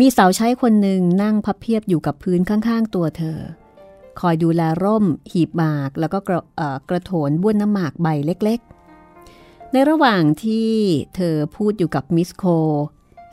[0.00, 3.38] มีสาวใช้คนหนึ่งนั่งพับเพียบอยู่กับพื้นข้างๆ ตัวเธอ
[4.20, 6.42] คอยดูแลร่ม หีบหมากแล้วก็กระ
[6.88, 10.70] กระโถนบ้วนน้ำหมากใบเล็กๆ ในระหว่างที่
[11.14, 12.44] เธอพูดอยู่กับมิสโค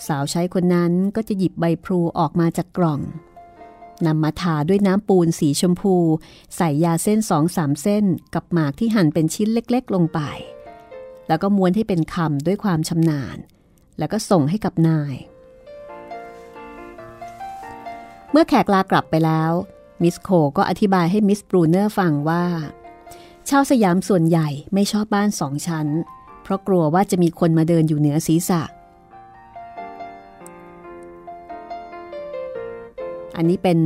[0.08, 3.02] สาวใช้คนนั้นก็จะหยิบใบพลูออกมาจากกล่อง
[4.06, 5.96] นำมาทาด้วยน้ำปูนสีชมพู
[6.56, 10.20] ใส่ยาเส้นสองสามเส้นกับหมากที่หั่นเป็นชิ้นเล็ก ๆ ลงไป
[11.28, 13.38] แล้วก็ม้วนให้เป็นคำด้วยความชำนาญ
[14.00, 15.16] แล้วก็ส่งให้กับนาย
[18.32, 19.52] เมื่อแขกลากลับไปแล้ว
[20.02, 22.46] มิสโคก็อธิบายให้มิสบรูเนอร์ฟังว่า
[23.50, 25.88] ชาวสยามส่วนใหญ่ไม่ชอบบ้านสองชั้น
[26.44, 28.62] เพราะกลัวว่าจะมีคนมาเดินอยู่เหนือศีรษะ
[33.38, 33.80] อันนี้เป็น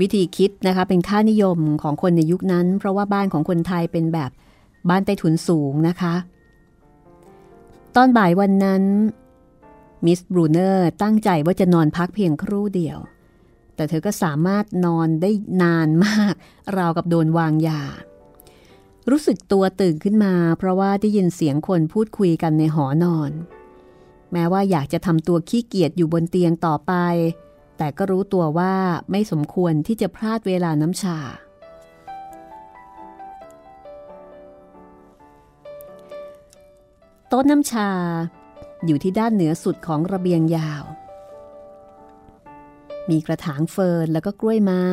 [0.00, 4.30] วิธีคิดนะคะเป็นค่านิยมของคนในยุคนั้น เพราะว่าบ้านของคนไทยเป็นแบบ
[4.88, 6.14] บ้านใต้ถุนสูงนะคะ
[7.96, 8.82] ตอนบ่ายวันนั้น
[10.04, 12.98] มิสบรูเนอร์ตั้งใจว่าจะนอนพักเพียงครู่เดียว
[13.74, 15.30] แต่เธอก็สามารถนอนได้
[15.62, 16.34] นานมาก
[16.76, 17.82] ราวกับโดนวางยา
[19.10, 23.30] รู้สึกตัวตื่นขึ้นมา เพราะว่าได้ยินเสียงคนพูดคุยกันในหอนอน
[24.32, 26.92] แม้ว่าอยากจะทำตัวขี้เกียจอยู่บนเตียงต่อไป
[27.78, 28.74] แต่ก็รู้ตัวว่า
[29.10, 31.18] ไม่สมควรที่จะพลาดเวลาน้ำชา
[37.30, 37.90] โต๊ะน้ำชา
[38.86, 40.84] อยู่ที่ด้านเหนือสุดของระเบียงยาว
[43.10, 44.86] มีกระถางเฟิร์นแล้วก็กล้วยไม้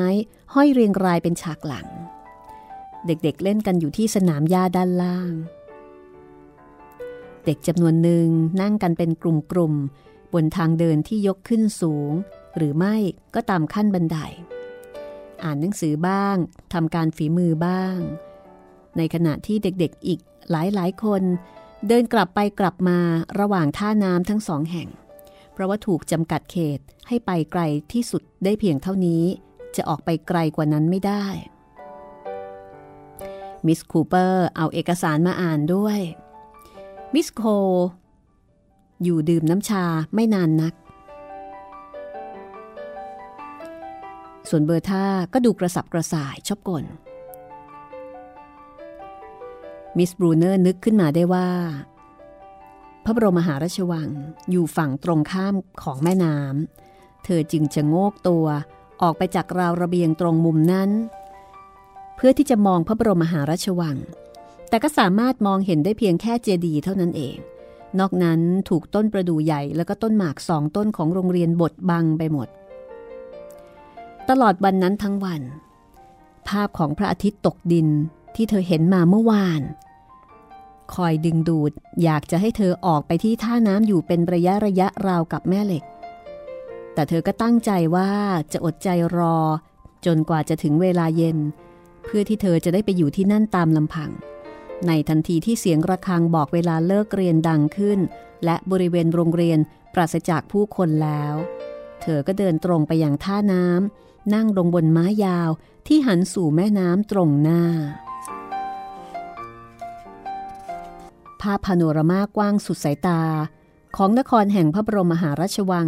[0.54, 1.88] ห้อยเรียงรายเป็นฉากหลัง
[3.08, 5.34] เด็กๆเเล่นกันอยู่ที่สนามหญ้าด้านล่าง
[7.46, 8.28] เด็กจำนวนหนึ่ง
[8.62, 12.12] นั่งกันเป็นกลุ่มๆบนทางเดินที่ยกขึ้นสูง
[12.56, 12.96] หรือไม่
[13.36, 14.18] ก็ตามขั้นบันได
[15.44, 16.36] อ่านหนังสือบ้าง
[16.74, 17.98] ทำการฝีมือบ้าง
[18.98, 20.20] ในขณะที่เด็กๆอีก
[20.52, 21.24] หลายๆคน
[21.88, 23.00] เดินกลับไปกลับมา
[23.40, 24.90] ระหว่างท่าน้ำทั้งสองแห่ง
[25.54, 27.62] เพราะว่าถูกจำกัดเขตให้ไปไกล
[27.94, 29.24] ที่สุดได้เพียงเท่านี้
[29.76, 31.26] จะออกไปไกลกว่านั้นไม่ได้
[33.66, 36.00] มิสคูเปอร์เอาเอกสารมาอ่านด้วย
[37.14, 37.44] มิสโค
[39.04, 40.74] อยู่ดื่มน้ำชาไม่นานนัก
[44.50, 46.84] ส่วนเบอร์ท่าก็ดูกระสับกระส่ายชอบกล
[49.98, 51.50] มิสบรูเนอร์นึกขึ้นมาได้ว่า
[53.04, 54.10] พระบรมมหาราชวัง
[54.50, 58.46] อยู่ฝั่งตรงข้ามของแม่น้ำเธอจึงชะโงกตัว
[59.02, 60.90] ออกไปจากราวระเบียงตรงมุมนั้น
[62.16, 63.98] เพื่อที่จะมองพระบรมมหาราชวัง
[64.70, 67.38] แต่ก็สามารถมองเห็นได้เพียงแค่เจดีย์เท่านั้นเอง
[68.00, 72.48] นอกนั้นถูกต้นประดู่ใหญ่แล้วก็ต้นหมากสองต้นของโรงเรียนบดบังไปหมด
[74.30, 75.42] ตลอดวันนั้นทั้งวัน
[76.48, 77.88] ภาพของพระอาทิตย์ตกดิน
[78.36, 79.62] ที่เธอเห็นมาเมื่อวาน
[80.94, 81.72] คอยดึงดูด
[82.04, 85.84] อยากจะให้เธอออกไปที่ท่าน้ำอยู่เป็นระยะระยะราวกับแม่เหล็ก
[86.94, 88.10] แต่เธอก็ตั้งใจว่า
[88.52, 89.38] จะอดใจรอ
[90.06, 91.38] จนกว่าจะถึงเวลาเย็น
[92.04, 94.12] เพื่อที่เธอจะได้ไปอยู่ที่นั่นตามลำพัง
[94.88, 98.00] ในทันทีที่เสียงระฆังบอกเวลาเลิกเรียนดังขึ้น
[98.46, 99.60] และบริเวณโรงเรียน
[99.94, 101.34] ปราศจากผู้คนแล้ว
[102.02, 105.50] เธอก็เดินตรงไปยังท่าน้ำนั่งลงบนม้ายาว
[105.88, 113.22] ที่หันสู่แม่น้ำตรงหน้าาพพาโนรามากว้างสุดสายตา
[113.98, 115.88] ของนครแห่งพระบรมมหาราชวัง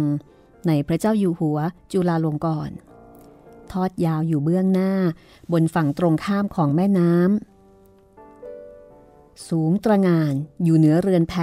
[0.66, 1.58] ในพระเจ้าอยู่หัว
[1.92, 2.76] จุฬาลงกรณ์
[3.72, 4.92] ทอดยาวอยู่เบื้องหน้า
[5.52, 7.32] บนฝั่งตรงข้ามของแม่น้ำ
[9.48, 11.34] สูงตระงานอยู่เหนือเรือนแพ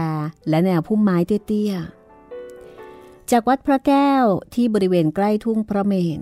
[0.49, 6.19] และแนวพุ่มไม้เตี้ยๆ จากวัดพระแก้วที่บริเวณใกล้ทุ่งพระเมน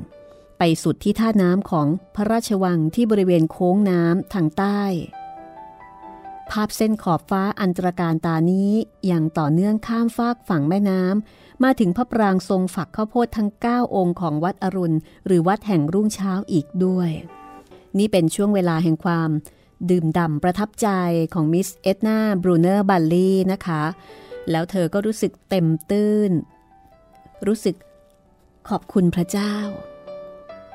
[0.58, 4.82] ไปสุดที่ท่าน้ำของพระราชวังที่บริเวณโค้งน้ำทางใต้
[6.52, 8.72] ภาพเส้นขอบฟ้าอันตระการตานี้
[9.08, 17.10] อย่างต่อเนื่องข้ามฟากฝั่งแม่น้ำมาถึงพระปรางค์ทรงฝักข้าวโพดทั้ง 9 องค์ของวัดอรุณ หรือวัดแห่งรุ่งเช้าอีกด้วย
[17.98, 19.30] นี่เป็นช่วงเวลาแห่งความ
[19.90, 20.90] ดื่มด่ำประทับใจ
[21.34, 23.84] ของมิสเอ็ดนาบรูเนอร์บัลลี่นะคะ
[24.52, 26.32] แล้วเธอก็รู้สึกเต็มตื้น
[27.48, 27.76] รู้สึก
[28.70, 29.56] ขอบคุณพระเจ้า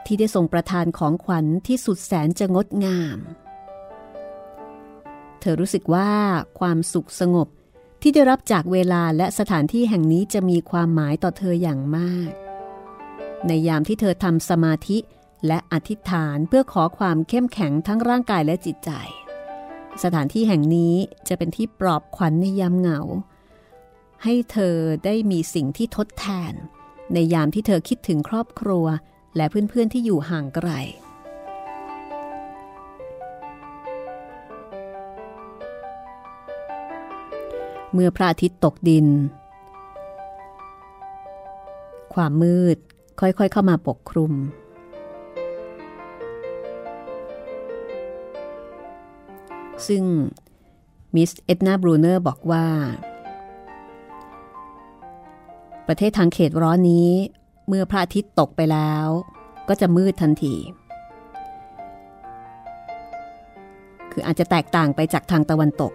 [0.05, 3.19] ที่ได้ทรงประทานของขวัญที่สุดแสนจะงดงาม
[5.41, 6.11] เธอรู้สึกว่า
[6.59, 7.49] ความสุขสงบ
[8.03, 12.31] ที่ได้รับจากเวลาและสถานที่แห่งนี้จะมีความหมายต่อเธออย่างมาก
[13.47, 14.99] ในยามที่เธอทำสมาธิ
[15.47, 18.91] และอธิษฐานเพื่อขอความเข้มแข็งทั้งร่างกายและจิตใจ
[20.03, 20.95] สถานที่แห่งนี้
[21.29, 23.01] จะเป็นที่ปลอบขวัญในยามเหงา
[24.25, 26.53] ให้เธอได้มีสิ่งที่ทดแทน
[27.15, 28.87] ในยามที่เธอคิดถึงครอบครัว
[29.37, 30.71] และเพื่อนๆที่อยู่ห่างไกล
[37.93, 39.07] เมื่อพระอาทิตย์ตกดิน
[42.15, 42.77] ความมืด
[43.21, 44.33] ค่อยๆเข้ามาปกคลุม
[49.89, 50.05] ซึ่ง
[51.15, 52.67] มิสเอ็ดนาบรูเนอร์บอกว่า
[55.89, 57.11] ประเทศทางเขตร้อนนี้
[57.69, 59.07] เมื่อพระอาทิตย์ตกไปแล้ว
[59.69, 60.55] ก็จะมืดทันที
[64.13, 65.93] คืออาจจะแตกต่างไปจากทางตะวันตก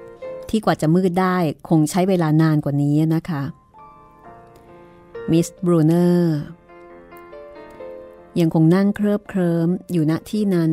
[0.55, 1.37] ที่กว่าจะมืดได้
[1.69, 3.43] คงใช้เวลานานกว่านี้นะคะ
[5.31, 6.37] มิสบรูเนอร์
[8.39, 10.71] ยังคงนั่งเคลิบเคลิมอยู่ณที่นั้น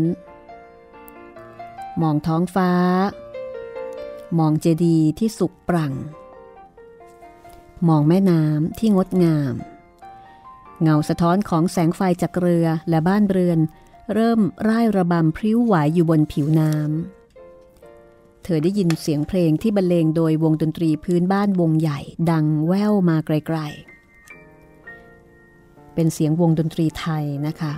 [2.03, 2.71] มองท้องฟ้า
[4.39, 5.93] มองเจดีย์ที่สุกปรัง
[7.89, 9.55] มองแม่น้ำที่งดงาม
[10.83, 13.59] เงาสะท้อนของแสงไฟจากเรือและบ้านเรือน
[14.15, 17.20] เริ่มร่ายระบำพริ้วไหวอยู่บนผิวน้ำ
[18.45, 22.01] เธอได้ยินเสียงเพลงที่บรรเลงโดยวงดนตรีพื้นบ้านวงใหญ่
[22.31, 27.73] ดังแว่วมาไกลๆ เป็นเสียงวงดนตรีไทยนะคะ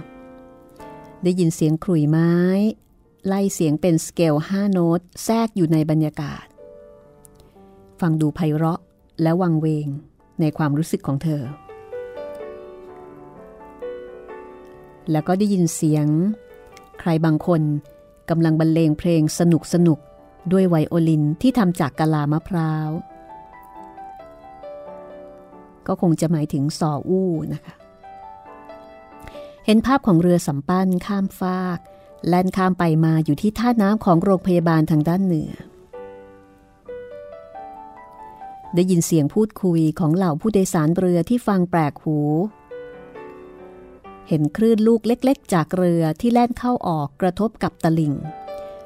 [1.24, 2.32] ได้ยินเสียงขลุ่ยไม้
[3.26, 6.44] ไล่เสียงเป็นสเกลห้าโน้ตแทรกอยู่ในบรรยากาศ
[8.00, 8.80] ฟังดูไพเราะ
[9.22, 9.88] และวังเวง
[10.40, 11.42] ในความรู้สึกของเธอ
[15.10, 16.06] แล้วก็ได้ยินเสียง
[17.00, 17.62] ใครบางคน
[18.30, 19.98] กำลังบรรเลงเพลงสนุกสนุก
[20.50, 22.90] ด้วยไวโอลินที่ทำจากกะลามะพร้าว
[25.86, 27.74] ก็คงจะหมายถึงสออู้นะคะ
[29.66, 31.78] เห็นภาพของเรือสำปั้นข้ามฟาก
[32.28, 35.52] แล่นข้ามไปมาอยู่ที่ท่าน้ำของโรงพยาบาลทางด้านเหนือ
[38.74, 42.18] ได้ยินเสียงพูดคุยของเหล่าผู้โดยสารเรือที่ฟังแปลกหู
[44.28, 48.14] เห็นคลื่นลูกเล็ก ๆ จากเรือที่แล่นเข้าออกกระทบกับตลิ่ง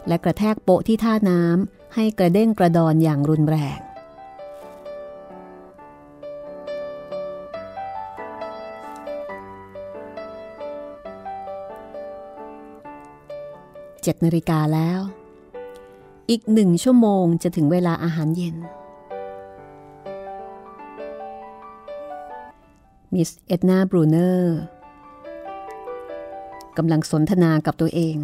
[0.09, 3.81] และกระแทกโปะที่ท่าน้ำให้กระเด้งกระดอนอย่างรุนแรง
[14.03, 15.01] เจ็ดนาฬิกาแล้ว
[16.31, 18.57] อีกหนึ่งชั่วโมงจะถึงเวลาอาหารเย็น
[23.13, 24.59] มิสเอ็ดนาบรูเนอร์
[26.77, 28.17] กำลังสนทนากับตัวเอง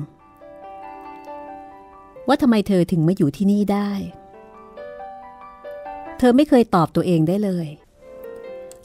[2.28, 3.90] ว่าทำไมเธอถึงมาอยู่ที่นี่ได้
[6.18, 7.66] เธอไม่เคยตอบตัวเองได้เลย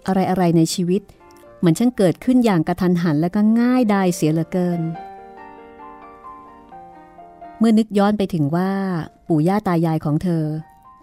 [0.08, 1.02] อะไรอะไรในชีวิต
[1.64, 4.82] มันช่างเกิดขึ้นอย่างกระทันหันและก็ง่ายดายเสียเหลือเกิน
[7.58, 8.72] เมื่อนึกย้อนไปถึงว่า
[9.28, 10.46] ปู่ย่าตายายของเธอ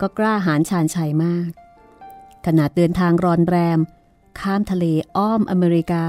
[0.00, 1.50] ก็กล้าหาญชาญชัยมาก
[2.46, 3.78] ขนาดเดินทางรอนแรม
[4.40, 4.84] ข้ามทะเล
[5.16, 6.06] อ้อมอเมริกา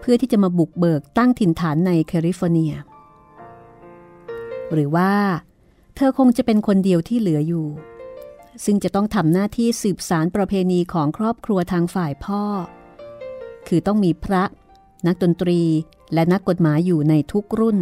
[0.00, 2.72] เพื่อที่จะมาบุกเบิกตั้งถิ่นฐานในแคลิฟอร์เนีย
[4.72, 5.12] หรือว่า
[5.96, 7.66] เธอคงจะเป็นคนเดียวที่เหลืออยู่
[8.64, 12.42] ซึ่งจะต้องทำหน้าที่สืบสานประเพณีของครอบครัวทางฝ่ายพ่อ
[13.68, 14.42] คือต้องมีพระ
[15.06, 15.60] นักดนตรี
[16.14, 17.78] และนักกฎหมายอยู่ในทุกรุ่น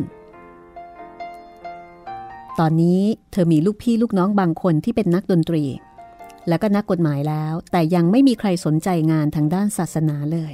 [2.59, 5.65] ตอนนี้เธอมีลูกพี่ลูกน้องบางคนที่เป็นนักดนตรี
[6.49, 10.53] และก็นักกฎหมายแล้ว แต่ยังไม่มีใครสนใจงานทางด้านศาสนาเลย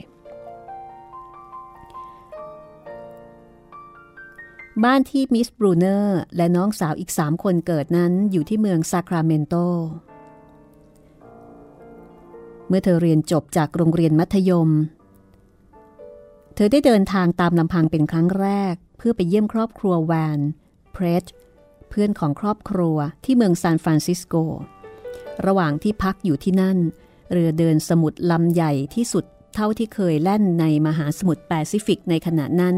[4.84, 9.54] บ้านที่มิสบรูเนอร์และน้องสาวอีกสามคนเกิดนั้นอยู่ที่เมืองซาคราเมนโต
[12.68, 14.70] เมื่อเธอเรียนจบจากโรงเรียนมัธยม
[16.54, 20.40] เธอได้เดินทางตามลำพังเป็นครั้งแรก เพื่อไปเยี่ยมครอบครัวแวน
[20.92, 21.24] เพรส
[21.88, 24.34] เพื่อนของครอบครัวที่เมืองซานฟรานซิสโก
[25.46, 26.78] ระหว่างที่พักอยู่ที่นั่น
[27.32, 32.76] เรือเดินสมุทรลำใหญ่ที่สุดเท่าที่เคยแล่นในมหาสมุทรแปซิฟิกในขณะนั้น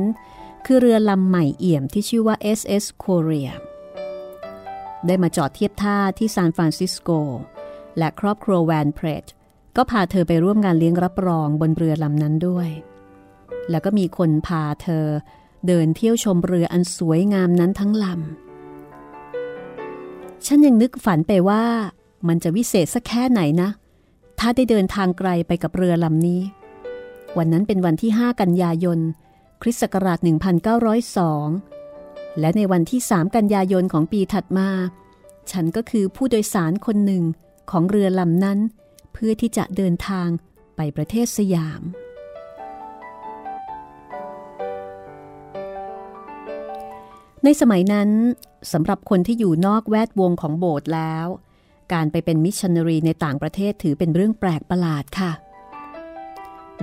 [0.66, 3.50] คือเรือลำใหม่เอี่ยมที่ชื่อว่า SS Korea
[5.06, 7.10] ได้มาจอดเทียบท่าที่ซานฟรานซิสโก
[7.98, 9.24] และครอบครัวแวนเพรส
[9.76, 12.68] ก็พาเธอไปร่วมงานเลี้ยงรับรองบนเรือลำนั้นด้วย
[13.70, 15.06] แล้วก็มีคนพาเธอ
[15.66, 21.64] เดินเที่ยวชมเรืออันสวยงามนั้นทั้งลำ ฉันยังนึกฝันไปว่า
[22.28, 23.70] มันจะวิเศษสักแค่ไหนนะ
[24.38, 26.40] ถ้าได้เดินทางไกลไปกับเรือลำนี้
[27.36, 28.98] วันนั้นเป็นวันที่ 5 กันยายน
[29.62, 30.18] คริสต์ศักราช
[31.48, 34.68] 1902 และในวันที่ 3 กันยายนของปีถัดมา
[35.50, 37.24] ฉันก็คือผู้โดยสารคนหนึ่ง
[37.70, 38.58] ของเรือลำนั้น
[39.12, 40.28] เพื่อที่จะเดินทาง
[40.76, 41.82] ไปประเทศสยาม
[47.44, 48.10] ในสมัยนั้น
[48.72, 51.26] สำหรับคนที่อยู่นอกแวดวงของโบสถ์แล้ว
[51.92, 55.32] การไปเป็นมิชชันนารีในต่างประเทศถือเป็นเรื่องแปลกประหลาดค่ะ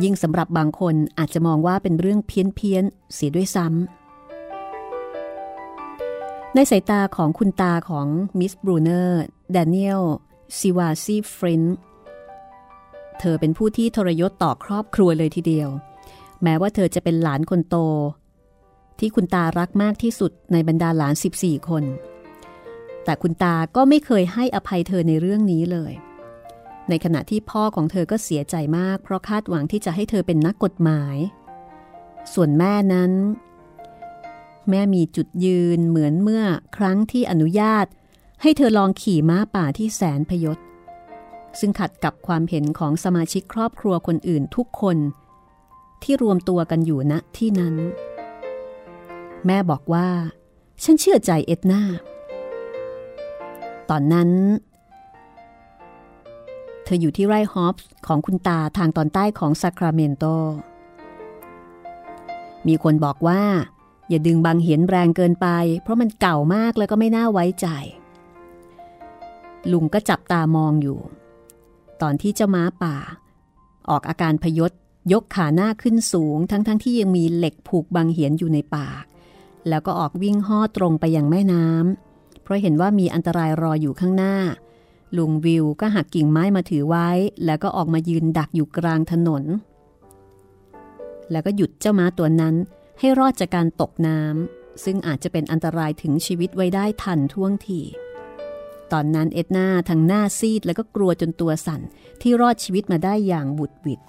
[0.03, 3.77] ยิ่งสำหรับบางคนอาจจะมองว่าเป็นเรื่องเพี้ยนเพียนเสียด้วยซ้ำ
[6.55, 8.07] ในสายตาของคุณตาของ
[8.39, 9.21] มิสบรูเนอร์
[9.51, 10.03] แดเนียล
[10.57, 11.63] ซิวาซีฟริน
[13.19, 15.69] เธอเป็นผู้ที่ทรยศต่อครอบครัวเลยทีเดียว
[16.43, 17.75] แม้ว่าเธอจะเป็นหลานคนโต
[18.99, 21.83] ที่คุณตารักมากที่สุดในบรรดาหลาน 14 คน
[23.03, 25.93] แต่คุณตาก็ไม่เคยให้อภัยเธอในเรื่องนี้เลย
[26.89, 31.17] ในขณะที่พ่อของเธอก็เสียใจมาก เพราะคาดหวังที่จะให้เธอเป็นนักกฎหมาย
[32.33, 33.11] ส่วนแม่นั้น
[34.69, 36.43] แม่มีจุดยืนเหมือนเมื่อ
[36.77, 37.85] ครั้งที่อนุญาต
[38.41, 40.57] ให้เธอลองขี่ม้าป่าที่แสนพยศ
[41.59, 44.97] ซึ่งขัดกับความเห็นของสมาชิกครอบครัวคนอื่นทุกคน
[46.03, 47.75] ที่รวมตัวกันอยู่ณที่นั้น
[49.45, 50.07] แม่บอกว่า
[50.83, 51.81] ฉันเชื่อใจเอ็ดนา
[53.89, 54.29] ตอนนั้น
[56.89, 60.23] ธออยู่ที่ไร่ฮอปส์ของคุณตาทางตอนใต้ของซาคราเมนโต
[62.67, 63.41] มีคนบอกว่า
[64.09, 65.47] อย่าดึงบางเหียนแรงเกินไป
[65.81, 67.67] เพราะมันเก่ามากแล้วก็ไม่น่าไว้ใจ
[69.71, 70.99] ลุงก็จับตามองอยู่
[72.01, 72.95] ตอนที่เจ้าม้าป่า
[73.89, 74.71] ออกอาการพยศ
[75.13, 79.03] ยกขาหน้าขึ้นสูง ทั้งๆทที่ยังมีเหล็กผูกบางเหียนอยู่ในปาก
[79.69, 84.35] แล้วก็ออกวิ่งห่อตรงไปยังแม่น้ำเพราะเห็นว่ามีอันตรายรออยู่ข้างหน้า
[85.17, 87.09] ลุงวิวก็หักกิ่งไม้มาถือไว้
[87.45, 89.43] แล้วก็ออกมายืนดักอยู่กลางถนน
[91.31, 92.55] แล้วก็หยุดเจ้าม้าตัวนั้น
[92.99, 97.81] ให้รอดจากการตกน้ำซึ่งอาจจะเป็นอันตรายถึงชีวิตไว้ได้ทันท่วงที
[98.91, 101.81] ตอนนั้นเอ็ดนาทั้งหน้าซีดแล้วก็กลัวจนตัวสั่น
[102.21, 103.99] ที่รอดชีวิตมาได้อย่างบุดวิด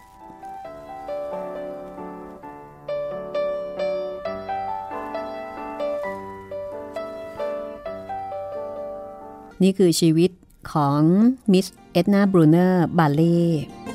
[9.63, 10.31] นี่คือชีวิต
[10.73, 11.01] ของ
[11.53, 13.41] มิสเอ็ดนาบรูเนอร์บาเล่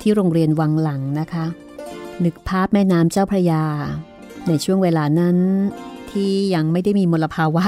[0.01, 1.45] ที่โรงเรียนวังหลังนะคะ
[2.24, 3.63] นึกภาพแม่น้ำเจ้าพระยา
[4.47, 5.38] ในช่วงเวลานั้น
[6.11, 7.66] ที่ยังไม่ได้มีมลภาวะ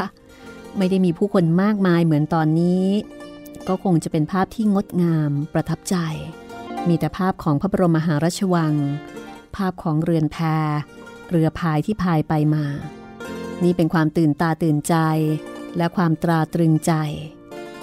[0.77, 2.85] ไม่ได้มีผู้คนมากมายเหมือนตอนนี้
[3.67, 5.95] ก็คงจะเป็นภาพที่งดงามประทับใจ
[6.87, 8.73] มีแต่ภาพของพระบรมมหาราชวัง
[9.55, 10.37] ภาพของเรือนแพ
[11.29, 12.65] เรือพายที่พายไปมา
[13.63, 14.95] นี่เป็นความตื่นตาตื่นใจ
[15.77, 16.93] และความตราตรึงใจ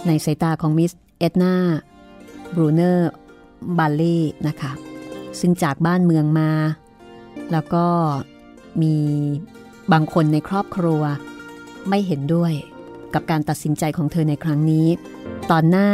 [0.07, 1.55] ในสายตาของมิส เอ็ดนา
[2.55, 3.11] บรูเนอร์
[3.79, 4.73] บัลลี่นะคะ
[5.41, 6.51] ซึ่งจากบ้านเมืองมา
[7.53, 7.87] แล้วก็
[8.83, 8.97] มี
[9.93, 11.03] บางคนในครอบครัว
[11.89, 12.53] ไม่เห็นด้วย
[13.15, 14.87] กับการตัดสินใจของเธอในครั้งนี้
[15.51, 15.91] ตอนหน้า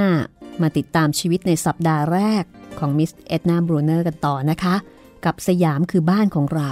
[0.63, 2.45] มาติดตามชีวิตในสัปดาห์แรก
[2.79, 4.75] ของมิสเอ็ดนาบรูเนอร์กันต่อนะคะ
[5.25, 6.71] กับสยามคือบ้านของเรา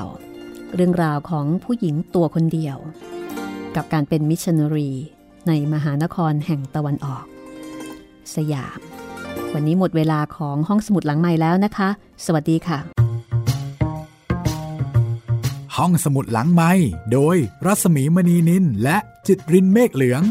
[0.74, 2.76] เรื่องราวของผู้หญิงตัวคนเดียว
[3.76, 4.90] กับการเป็นมิชชันนารี
[5.48, 7.24] ในมหานครแห่งตะวันออก
[8.36, 8.78] สยาม
[9.54, 11.88] วันนี้หมดเวลาของห้องสมุดหลังใหม่แล้วนะคะ
[12.24, 12.78] สวัสดีค่ะ
[15.76, 16.72] ห้องสมุดหลังใหม่
[17.12, 20.22] โดยรัสมีมณีนินและจิตรินเมฆเหลือง